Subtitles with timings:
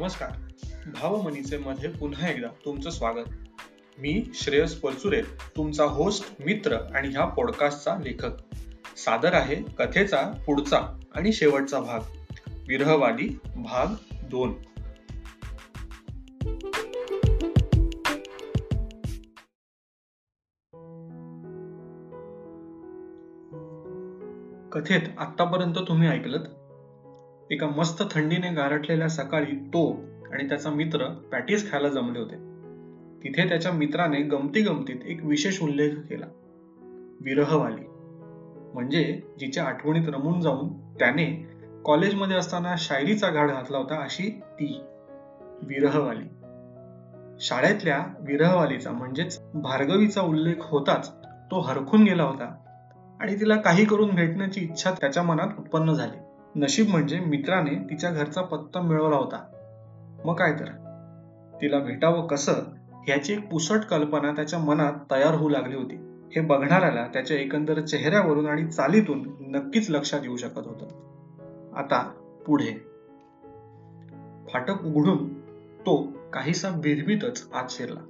[0.00, 0.30] नमस्कार.
[0.86, 3.28] भावमनीचे मध्ये पुन्हा एकदा तुमचं स्वागत.
[3.98, 5.22] मी श्रेयस परचुरे
[5.56, 8.30] तुमचा होस्ट मित्र आणि ह्या पॉडकास्टचा लेखक.
[8.96, 12.00] सादर आहे कथेचा पुढचा आणि शेवटचा भाग.
[12.68, 13.86] विरहवादी भाग
[14.30, 14.52] दोन.
[24.72, 26.48] कथेत आतापर्यंत तुम्ही ऐकलत?
[27.50, 30.00] एका मस्त थंडीने गारठलेल्या सकाळी तो
[30.32, 32.36] आणि त्याचा मित्र पॅटीस खायला जमले होते.
[33.24, 36.26] तिथे त्याच्या मित्राने गमती गमतीत एक विशेष उल्लेख केला.
[37.20, 37.84] विरहवाली
[38.74, 41.26] म्हणजे जिच्या आठवणीत रमून जाऊन त्याने
[41.84, 44.80] कॉलेजमध्ये असताना शायरीचा घाट घातला होता अशी ती.
[45.62, 46.28] विरहवाली
[47.40, 51.12] शाळेतल्या विरहवालीचा म्हणजेच भार्गवीचा उल्लेख होताच
[51.50, 52.54] तो हरखून गेला होता
[53.20, 56.18] आणि तिला काही करून भेटण्याची इच्छा त्याच्या मनात उत्पन्न झाली.
[56.56, 59.44] नशीब म्हणजे मित्राने तिच्या घरचा पत्ता मिळवला होता.
[60.24, 60.64] मग काय तर?
[61.62, 62.52] तिला भेटावं कसं
[62.92, 65.96] ह्याची एक पुसट कल्पना त्याच्या मनात तयार होऊ लागली होती.
[66.34, 70.82] हे बघणाऱ्याला त्याच्या एकंदर चेहऱ्यावरून आणि चालीतून नक्कीच लक्षात येऊ शकत होत.
[71.76, 72.12] आता
[72.46, 72.84] पुढे.
[74.52, 75.40] फाटक उघडून
[75.80, 78.00] तो काहीसा भिरभीतच आत शिरला.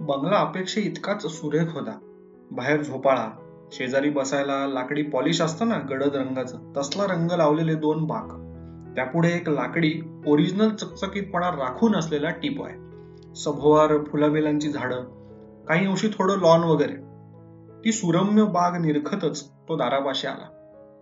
[0.00, 1.98] बंगला अपेक्षे इतकाच सुरेख होता.
[2.50, 3.41] बाहेर झोपाळा
[3.72, 8.28] शेजारी बसायला लाकडी पॉलिश असतं ना गडद रंगाचं तसला रंग लावलेले दोन बाक.
[8.94, 12.70] त्यापुढे एक लाकडी ओरिजिनल चकचकीतपणा राखून असलेला टिपॉय.
[13.34, 15.02] सभोवार फुलाबेलांची झाडं
[15.64, 16.92] काही अंशी थोडं लॉन वगैरे.
[17.84, 20.48] ती सुरम्य बाग निरखतच तो दारापाशी आला.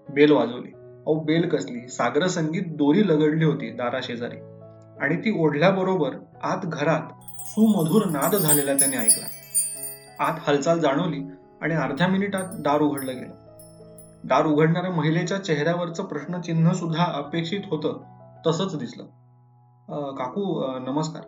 [0.08, 0.72] बेल वाजवली.
[0.74, 1.88] अहो बेल कसली?
[1.88, 4.36] सागर संगीत दोरी लगडली होती दारा शेजारी.
[5.04, 6.10] आणि ती ओढल्याबरोबर
[6.42, 7.12] आत घरात
[7.46, 9.26] सुमधुर नाद झालेला त्याने ऐकला.
[10.24, 11.18] आत हालचाल जाणवली.
[11.60, 13.34] आणि अर्ध्या मिनिटात दार उघडलं गेलं.
[14.24, 18.00] दार उघडणाऱ्या महिलेच्या चेहऱ्यावरचं प्रश्नचिन्ह सुद्धा अपेक्षित होतं
[18.46, 19.04] तसंच दिसलं.
[20.14, 20.42] काकू
[20.78, 21.22] नमस्कार.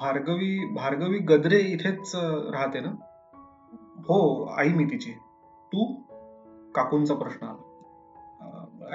[0.00, 2.12] भार्गवी भार्गवी गद्रे इथेच
[2.54, 2.90] राहते ना?
[3.98, 5.10] हो आई मी तिची.
[5.72, 5.84] तू?
[6.74, 7.66] काकूंचा प्रश्न आला.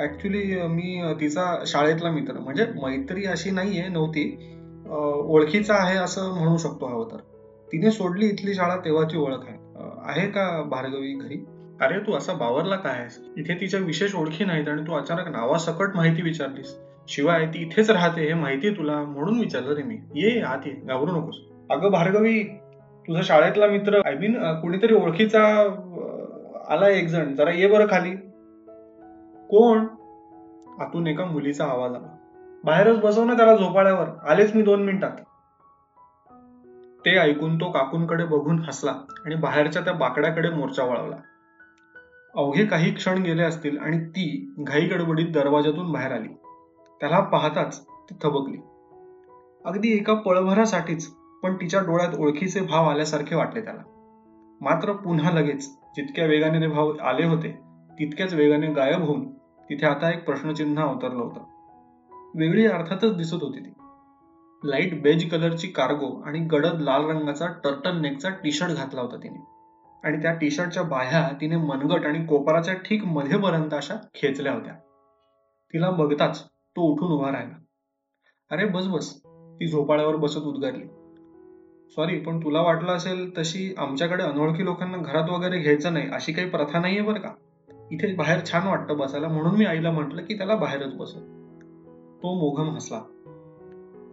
[0.03, 2.40] ऍक्च्युली मी तिचा शाळेतला मित्र.
[2.40, 4.25] म्हणजे मैत्री अशी नाहीये नव्हती.
[5.25, 7.17] ओळखीचा आहे असं म्हणू शकतो हवं तर
[7.72, 9.54] तिने सोडली इथली शाळा तेव्हाची ओळख आहे.
[10.05, 11.45] आहे का भार्गवी घरी?
[11.81, 13.19] अरे तू असा बावरला काय आहेस?
[13.38, 16.77] इथे तिच्या विशेष ओळखी नाहीत आणि तू अचानक नावासकट माहिती विचारलीस.
[17.07, 19.97] शिवाय ती इथेच राहते हे माहिती तुला म्हणून विचारलं रे मी.
[20.16, 20.71] ये आत ये.
[20.71, 21.35] घाबरू नकोस.
[21.69, 22.43] अगं भार्गवी
[23.07, 25.43] तुझा शाळेतला मित्र आय मीन कुणीतरी ओळखीचा
[26.69, 27.35] आला एक जण.
[27.35, 28.16] जरा ये बरं खाली.
[29.49, 29.85] कोण?
[30.79, 32.16] आतून एका मुलीचा आवाज आला.
[32.63, 34.07] बाहेरच बसव ना त्याला झोपाळ्यावर.
[34.29, 35.11] आलेच मी दोन मिनिटात.
[37.05, 38.91] ते ऐकून तो काकूंकडे बघून हसला
[39.25, 41.16] आणि बाहेरच्या त्या बाकड्याकडे मोर्चा वळवला.
[42.35, 46.27] अवघे काही क्षण गेले असतील आणि ती घाई गडबडीत दरवाजातून बाहेर आली.
[46.99, 48.57] त्याला पाहताच ती थबकली.
[49.66, 51.07] अगदी एका पळभरासाठीच
[51.43, 53.81] पण तिच्या डोळ्यात ओळखीचे भाव आल्यासारखे वाटले त्याला.
[54.61, 57.59] मात्र पुन्हा लगेच जितक्या वेगाने ते भाव आले होते
[57.91, 59.33] तितक्याच वेगाने गायब होऊन
[59.69, 61.39] तिथे आता एक प्रश्नचिन्ह अवतरलं होतं.
[62.35, 63.84] वेगळी अर्थातच दिसत होती ती.
[64.66, 69.44] लाइट बेज कलरची कार्गो आणि गडद लाल रंगाचा टर्टल नेकचा टी शर्ट घातला होता तिने.
[70.03, 74.74] आणि त्या टी शर्टच्या बाह्या तिने मनगट आणि कोपराच्या ठीक मध्येपर्यंत अशा खेचल्या होत्या.
[75.74, 77.56] तिला बघताच तो उठून उभा राहिला.
[78.52, 79.22] अरे बस बस.
[79.28, 80.86] ती झोपाळ्यावर बसत उद्गारली.
[81.90, 86.50] सॉरी पण तुला वाटलं असेल तशी आमच्याकडे अनोळखी लोकांना घरात वगैरे घ्यायचं नाही अशी काही
[86.50, 87.30] प्रथा नाहीये बरं का?
[87.92, 91.20] इथे बाहेर छान वाटतं बसायला म्हणून मी आईला म्हटलं की त्याला बाहेरच बसव.
[92.24, 93.02] तो मोघम हसला.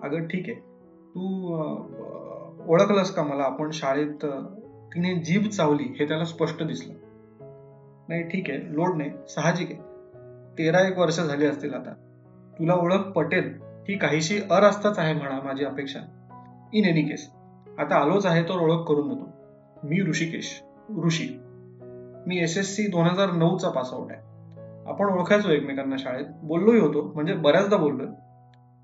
[0.03, 0.55] अगं ठीक आहे.
[1.15, 1.55] तू
[2.69, 3.43] ओळखलंस का मला?
[3.43, 4.27] आपण शाळेत
[4.95, 6.95] तिने जीभ चावली हे त्याला स्पष्ट दिसलं.
[8.09, 8.59] नाही ठीक आहे.
[8.75, 9.11] लोड नाही.
[9.29, 9.81] साहजिक आहे.
[10.59, 11.95] तेरा एक वर्ष झाली असतील आता.
[12.59, 16.01] तुला ओळख पटेल ही काहीशी अरास्ताच आहे म्हणा माझी अपेक्षा.
[16.73, 17.31] इन एनी केस
[17.79, 19.29] आता आलोच आहे तर ओळख करून देतो.
[19.85, 20.63] मी ऋषिकेश.
[21.05, 21.29] ऋषी.
[22.27, 24.21] मी एस एस सी दोन हजार नऊचा पासआउट आहे.
[24.91, 26.25] आपण ओळखायचो एकमेकांना शाळेत.
[26.43, 27.13] बोललोही होतो.
[27.15, 28.07] म्हणजे बऱ्याचदा बोललोय.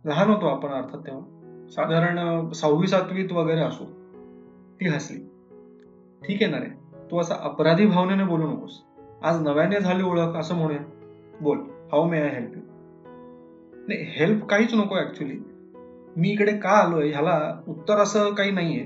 [0.07, 1.23] लहान होतो आपण अर्थात तेव्हा.
[1.71, 3.85] साधारण सहावी सातवीत वगैरे असो.
[4.81, 5.19] ती हसली.
[6.27, 6.69] ठीक आहे ना रे
[7.11, 8.83] तू असा अपराधी भावनेने बोलू नकोस.
[9.23, 10.79] आज नव्याने झाली ओळख असं म्हणूया.
[11.41, 12.61] बोल how may I help you?
[13.89, 15.39] नाही हेल्प काहीच नको ऍक्च्युली
[16.17, 18.85] मी इकडे का आलोय ह्याला उत्तर असं काही नाहीये.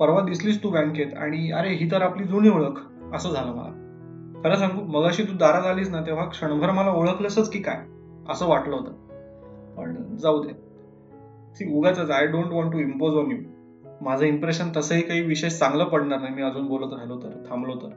[0.00, 2.80] परवा दिसलीस तू बँकेत आणि अरे ही तर आपली जुनी ओळख
[3.14, 3.84] असं झालं मला.
[4.44, 7.84] खरं सांगू मगाशी तू दारात आलीस ना तेव्हा क्षणभर मला ओळखलंसच की काय
[8.28, 9.07] असं वाटलं होतं.
[9.78, 10.52] पण जाऊ दे.
[11.54, 13.36] ती उगाच I don't want to impose on you
[14.00, 16.34] माझं इम्प्रेशन तसंही काही विशेष चांगलं पडणार नाही.
[16.34, 17.88] मी अजून बोलत राहिलो तर थांबलो तर.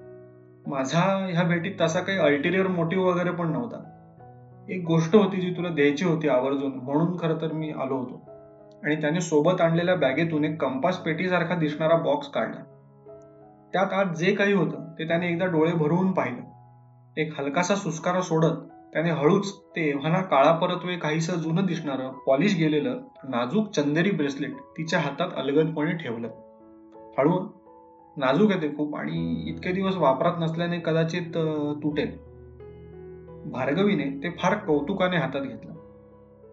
[0.68, 3.84] माझा ह्या भेटीत तसा काही अल्टिरियर मोटिव्ह वगैरे पण नव्हता.
[4.70, 8.22] एक गोष्ट होती जी तुला द्यायची होती आवर्जून म्हणून खरं तर मी आलो होतो.
[8.84, 12.64] आणि त्याने सोबत आणलेल्या बॅगेतून एक कंपास पेटीसारखा दिसणारा बॉक्स काढला.
[13.74, 16.42] त्यात आज जे काही होतं ते त्याने एकदा डोळे भरवून पाहिलं.
[17.18, 18.56] एक हलकासा सुस्कारा सोडत
[18.94, 25.00] त्याने हळूच ते एव्हाना काळा परतवे काहीसं जुनं दिसणारं पॉलिश गेलेलं नाजूक चंदेरी ब्रेसलेट तिच्या
[25.00, 26.28] हातात अलगदपणे ठेवलं.
[27.18, 27.40] हळू
[28.18, 31.38] नाजूक आहे ते खूप आणि इतके दिवस वापरात नसल्याने कदाचित
[31.84, 32.18] तुटेल.
[33.52, 35.72] भार्गवीने ते फार कौतुकाने हातात घेतलं.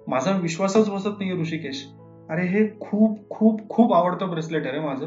[0.06, 1.86] माझा विश्वासच बसत नाही ऋषिकेश.
[2.30, 5.06] अरे हे खूप खूप खूप आवडतं ब्रेसलेट आहे रे माझं.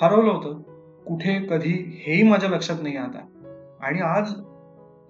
[0.00, 0.62] हरवलं होतं.
[1.04, 3.18] कुठे कधी हेही माझ्या लक्षात नाही आता.
[3.80, 4.32] आणि आज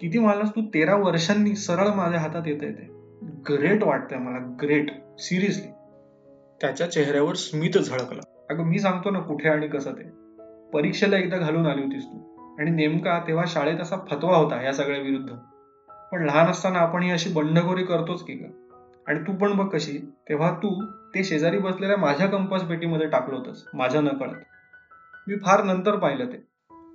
[0.03, 0.63] किती मला तू?
[0.75, 2.89] तेरा वर्षांनी सरळ माझ्या हातात येत येते
[3.49, 5.71] ग्रेट वाटतंय मला ग्रेट सिरियसली
[6.61, 8.21] त्याच्या चेहऱ्यावर स्मित झळकलं.
[8.51, 10.11] अगं मी सांगतो ना कुठे आणि कसं ते.
[10.73, 12.37] परीक्षेला एकदा घालून आली होतीस तू.
[12.59, 15.31] आणि नेमका तेव्हा शाळेत असा फतवा होता या सगळ्या विरुद्ध.
[16.13, 18.69] पण लहान असताना आपण ही अशी बंडखोरी करतोच की ग.
[19.07, 23.65] आणि तू पण बघ कशी तेव्हा तू ते शेजारी बसलेल्या माझ्या कंपास पेटीमध्ये टाकलं होतंस
[23.75, 24.33] माझ्या नकळत.
[25.29, 26.52] मी फार नंतर पाहिलं ते.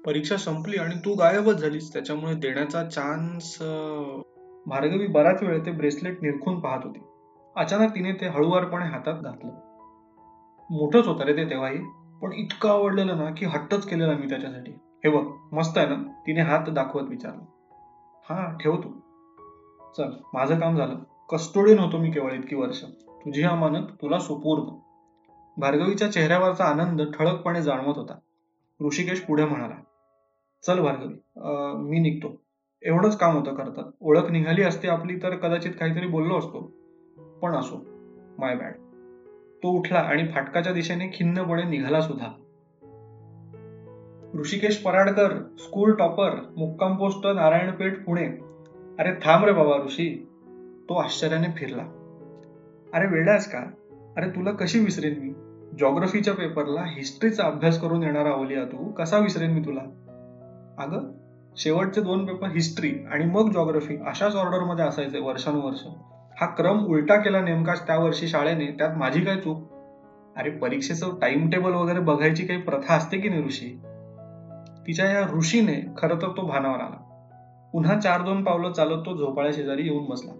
[0.07, 1.93] परीक्षा संपली आणि तू गायबच झालीस.
[1.93, 3.57] त्याच्यामुळे देण्याचा चान्स
[4.65, 6.99] भार्गवी बराच वेळ ते ब्रेसलेट निरखून पाहत होती.
[7.55, 9.51] अचानक तिने ते हळुवारपणे हातात घातलं.
[10.69, 11.77] मोठंच होतं रे ते तेव्हाही
[12.21, 14.71] पण इतकं आवडलेलं ना की हट्टच केलेला मी त्याच्यासाठी.
[14.71, 15.95] हे बघ मस्त आहे ना?
[15.95, 17.43] तिने हात दाखवत विचारलं.
[18.29, 18.89] हा ठेव तू
[19.97, 20.95] चल माझं काम झालं.
[21.29, 22.83] कस्टोडियन होतो मी केवळ इतकी वर्ष.
[23.09, 24.73] तुझी अमानत तुला सुपूर्द.
[25.57, 28.17] भार्गवीच्या चेहऱ्यावरचा आनंद ठळकपणे जाणवत होता.
[28.85, 29.75] ऋषिकेश पुढे म्हणाला
[30.63, 31.13] चल भार्गवी
[31.89, 32.41] मी निघतो.
[32.83, 36.59] एवढंच काम होतं करतात ओळख निघाली असते आपली तर कदाचित काहीतरी बोललो असतो.
[37.41, 37.85] पण असो
[38.39, 38.73] माय बॅड
[39.63, 42.27] तो उठला आणि फाटकाच्या दिशेने खिन्नपणे निघाला सुद्धा.
[44.39, 48.25] ऋषिकेश पराडकर स्कूल टॉपर मुक्काम पोस्ट नारायणपेठ पुणे.
[48.99, 50.27] अरे थांब रे बाबा ऋषी.
[50.89, 51.83] तो आश्चर्याने फिरला.
[52.93, 53.59] अरे वेडास का?
[54.17, 55.33] अरे तुला कशी विसरेन मी?
[55.79, 58.91] जॉग्रफीच्या पेपरला हिस्ट्रीचा अभ्यास करून येणारा अवलिया तू.
[58.91, 59.81] कसा विसरेन मी तुला?
[60.77, 61.11] अगं
[61.57, 65.87] शेवटचे दोन पेपर हिस्ट्री आणि मग जॉग्रफी अशाच ऑर्डरमध्ये असायचे वर्षानुवर्ष.
[66.41, 69.63] हा क्रम उलटा केला नेमकाच त्या वर्षी शाळेने त्यात माझी काय चूक?
[70.37, 73.79] अरे परीक्षेचं टाइम टेबल वगैरे बघायची काही प्रथा असते की नाही ऋषी?
[74.87, 77.03] तिच्या या ऋषीने खर तर तो भानावर आला.
[77.73, 80.31] पुन्हा चार दोन पावलं चालत तो झोपाळ्या शेजारी येऊन बसला.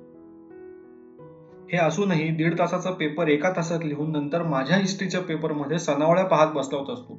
[1.71, 6.79] हे असूनही दीड तासाचा पेपर एका तासात लिहून नंतर माझ्या हिस्ट्रीच्या पेपरमध्ये सनावळ्या पाहत बसला
[6.79, 7.13] होतास तू.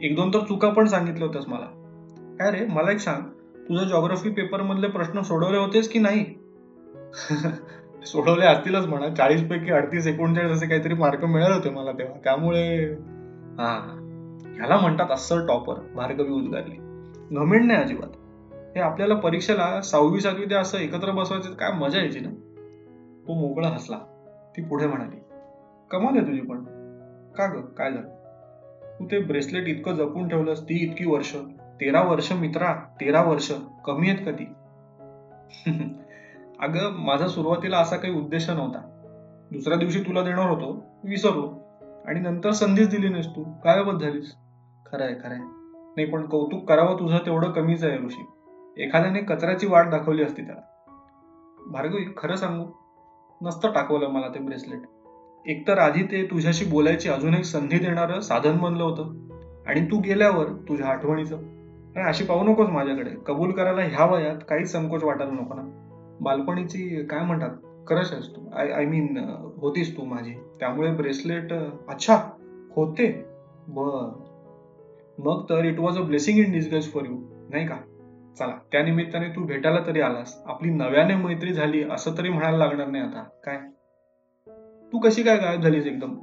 [0.00, 1.77] एक दोन तर चुका पण सांगितल्या होत्यास मला.
[2.38, 2.66] काय रे?
[2.66, 3.22] मला एक सांग.
[3.68, 6.24] तुझ्या जॉग्रफी पेपर मधले प्रश्न सोडवले होतेस की नाही?
[8.06, 9.14] सोडवले असतीलच म्हणा.
[9.14, 12.18] चाळीस पैकी अडतीस एकोणचाळीस असे काहीतरी मार्क मिळाले होते मला तेव्हा.
[12.24, 12.92] त्यामुळे
[13.58, 13.94] हा
[14.56, 16.76] ह्याला म्हणतात अस्सल टॉपर भार्गवी उद्गारली.
[17.36, 18.08] घमेंड नाही अजिबात.
[18.76, 22.28] हे आपल्याला परीक्षेला सहावी सातवी ते असं एकत्र बसवायचं काय मजा यायची ना?
[23.28, 23.98] तो मोकळा हसला.
[24.56, 25.16] ती पुढे म्हणाली
[25.90, 26.64] कमाल आहे तुझी पण.
[27.36, 27.60] का ग?
[27.60, 28.08] काय झालं?
[29.00, 31.36] तू ते ब्रेसलेट इतकं जपून ठेवलंस ती इतकी वर्ष.
[31.80, 33.52] तेरा वर्ष मित्रा तेरा वर्ष.
[33.84, 34.44] कमी आहेत कधी?
[36.60, 38.94] अगं माझा सुरुवातीला असा काही उद्देश नव्हता.
[39.52, 41.54] दुसऱ्या दिवशी तुला देणार होतो विसरलो.
[42.06, 43.44] आणि नंतर संधीच दिली नाहीस तू.
[43.64, 44.34] काय बद झालीस.
[44.86, 45.38] खरंय खरंय.
[45.96, 48.26] नाही पण कौतुक करावं तुझं तेवढं कमीच आहे ऋषी.
[48.84, 50.60] एखाद्याने कचऱ्याची वाट दाखवली असती त्याला.
[51.70, 52.72] भार्गवी खरं सांगू?
[53.42, 54.80] नसतं टाकवलं मला ते ब्रेसलेट.
[55.46, 59.28] एकतर आधी ते तुझ्याशी बोलायची अजून एक संधी देणारं साधन बनलं होतं.
[59.66, 61.57] आणि तू गेल्यावर तुझ्या आठवणीचं.
[61.96, 63.10] आणि अशी पाहू नकोस माझ्याकडे.
[63.26, 65.62] कबूल करायला ह्या वयात काहीच संकोच वाटायला नको ना.
[66.20, 67.50] बालपणीची काय म्हणतात?
[67.86, 69.18] करश आहेस तू आय आय मीन
[69.56, 70.32] होतीस तू माझी.
[70.60, 71.52] त्यामुळे ब्रेसलेट
[71.88, 72.16] अच्छा
[72.76, 73.24] होते.
[73.68, 74.24] बर.
[75.18, 77.16] मग तर it was a blessing in disguise for you
[77.50, 77.76] नाही का?
[78.38, 80.42] चला त्या निमित्ताने तू भेटायला तरी आलास.
[80.46, 83.22] आपली नव्याने मैत्री झाली असं तरी म्हणायला लागणार नाही आता.
[83.44, 83.56] काय?
[84.92, 86.14] तू कशी काय गायब झालीस एकदम?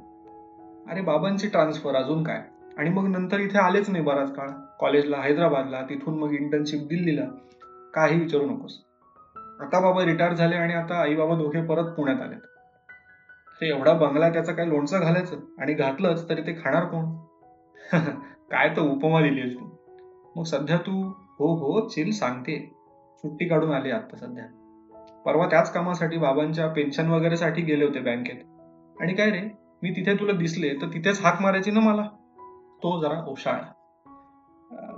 [0.90, 2.42] अरे बाबांची ट्रान्सफर अजून काय?
[2.76, 4.48] आणि मग नंतर इथे आलेच नाही बराच काळ.
[4.80, 7.24] कॉलेजला हैदराबादला तिथून मग इंटर्नशिप दिल्लीला.
[7.94, 8.82] काही विचारू नकोस.
[9.60, 12.38] आता बाबा रिटायर झाले आणि आता आई बाबा दोघे परत पुण्यात आलेत.
[13.60, 15.36] ते एवढा बंगला त्याचा काय लोणचं घालायचं?
[15.58, 17.16] आणि घातलंच तरी ते खाणार कोण?
[18.50, 19.76] काय तर उपमा दिलीस तू.
[20.36, 22.72] मग सध्या तू हो हो चिल सांगते.
[23.16, 24.44] सुट्टी काढून आली आता सध्या.
[25.26, 28.36] परवा त्याच कामासाठी बाबांच्या पेन्शन वगैरे साठी गेले होते बँकेत.
[29.00, 29.40] आणि काय रे
[29.82, 32.08] मी तिथे तुला दिसले तर तिथेच हाक मारायची ना मला?
[32.82, 33.72] तो जरा ओशाळा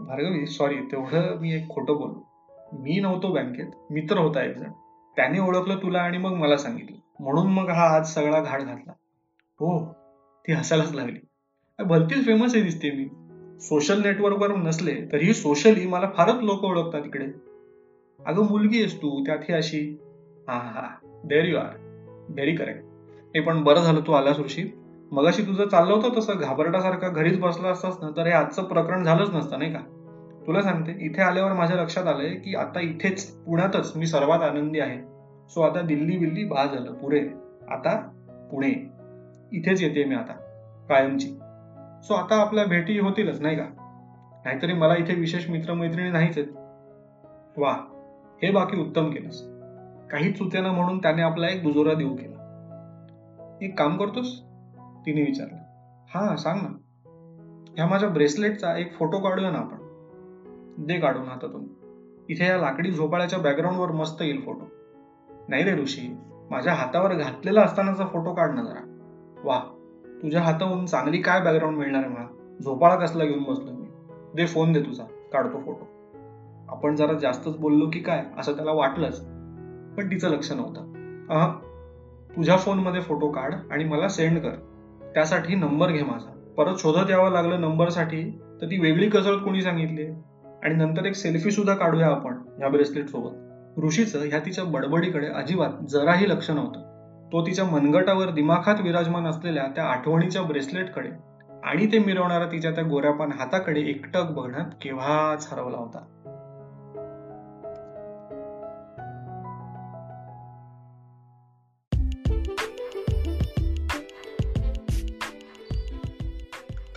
[0.01, 2.25] भार्गवी सॉरी तेवढं मी एक खोटं बोललो.
[2.73, 4.71] मी नव्हतो बँकेत मित्र होता एक जण.
[5.17, 6.97] त्याने ओळखलं तुला आणि मग मला सांगितलं.
[7.21, 8.93] म्हणून मग हा आज सगळा घाट घातला.
[9.61, 9.93] हो
[10.49, 11.19] ती हसायलाच लागली.
[11.79, 13.09] भलतीच फेमस आहे दिसते मी.
[13.61, 17.27] सोशल नेटवर्कवर नसले तरीही सोशली मला फारच लोक ओळखतात इकडे.
[18.27, 19.81] अगं मुलगी आहेस तू त्यात ही अशी.
[20.49, 20.89] हा हा
[21.25, 21.77] there you are
[22.29, 22.81] very correct
[23.37, 24.63] हे पण बरं झालं तू आलास ऋषी
[25.13, 29.31] मगाशी तुझं चाललं होतं तसं घाबरटासारखं घरीच बसला असतास ना तर हे आजचं प्रकरण झालंच
[29.31, 29.79] नसतं नाही का?
[30.47, 34.99] तुला सांगते इथे आल्यावर माझ्या लक्षात आलंय की आता इथेच पुण्यातच मी सर्वात आनंदी आहे.
[35.49, 37.29] सो आता दिल्ली बिल्ली बा झालं पुरे.
[37.71, 37.97] आता
[38.53, 38.91] पुणे.
[39.53, 40.33] इथेच येते मी आता
[40.89, 41.29] कायमची.
[42.03, 43.65] सो आता आपल्या भेटी होतीलच नाही का?
[44.45, 46.49] नाहीतरी मला इथे विशेष मित्रमैत्रिणी नाहीच आहेत.
[47.57, 47.73] वा
[48.43, 49.43] हे बाकी उत्तम केलंस.
[50.11, 52.35] काही चुत्यानं म्हणून त्याने आपला एक दुजोरा देऊ केला.
[53.63, 54.48] एक काम करतोस?
[55.09, 55.57] तिने विचारलं
[56.15, 56.69] हा सांग ना.
[57.75, 59.77] ह्या माझ्या ब्रेसलेटचा एक फोटो काढूया ना आपण.
[60.87, 61.65] दे काढून हातातून.
[62.29, 64.69] इथे या लाकडी झोपाळ्याच्या बॅकग्राऊंडवर मस्त येईल फोटो.
[65.49, 66.17] नाही रे ऋषी
[66.51, 68.97] माझ्या हातावर घातलेला असतानाचा फोटो काढ ना जरा.
[69.45, 69.63] वा
[70.23, 72.57] तुझ्या हाताहून चांगली काय बॅकग्राऊंड मिळणार आहे मला?
[72.63, 73.87] झोपाळा कसला घेऊन बसलो मी.
[74.35, 75.05] दे फोन दे तुझा.
[75.33, 75.85] काढतो फोटो.
[76.69, 78.25] आपण जरा जास्तच बोललो की काय?
[78.39, 79.21] असं त्याला वाटलंच.
[79.97, 80.81] पण तिचं लक्ष नव्हतं.
[81.29, 81.53] अह
[82.37, 84.68] तुझ्या फोनमध्ये फोटो काढ आणि मला सेंड कर.
[85.15, 86.55] त्यासाठी नंबर घे माझा.
[86.57, 90.07] परत शोधत यावं लागलं नंबरसाठी तर ती वेगळी कसरत कोणी सांगितली?
[90.63, 93.31] आणि नंतर एक सेल्फी सुद्धा काढूया आपण या ब्रेसलेट सोबत.
[93.85, 96.81] ऋषीचं ह्या तिच्या बडबडीकडे अजिबात जराही लक्ष नव्हतं.
[97.33, 101.09] तो तिच्या मनगटावर दिमाखात विराजमान असलेल्या त्या आठवणीच्या ब्रेसलेटकडे
[101.65, 106.18] आणि ते मिरवणारा तिच्या त्या गोऱ्यापान हाताकडे एकटक बघण्यात केव्हाच हरवला होता.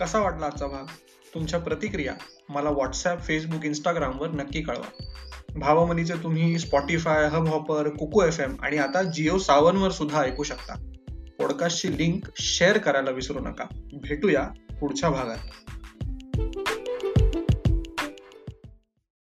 [0.00, 0.84] कसा वाटला आजचा भाग?
[1.34, 2.14] तुमच्या प्रतिक्रिया
[2.48, 5.04] मला व्हॉट्सॲप फेसबुक इंस्टाग्रामवर नक्की कळवा.
[5.56, 10.74] भावमनीचे तुम्ही Spotify Hubhopper Kuku F M आणि आता जिओ सावनवर सुद्धा ऐकू शकता.
[11.38, 13.64] पॉडकास्टची लिंक शेअर करायला विसरू नका.
[13.92, 14.48] भेटूया
[14.80, 15.38] पुढच्या भागात.